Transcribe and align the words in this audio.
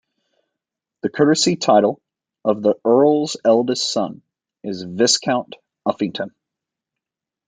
The 1.03 1.11
courtesy 1.11 1.57
title 1.57 2.01
of 2.43 2.63
the 2.63 2.73
Earl's 2.83 3.37
eldest 3.45 3.93
son 3.93 4.23
is 4.63 4.81
Viscount 4.81 5.53
Uffington. 5.87 6.31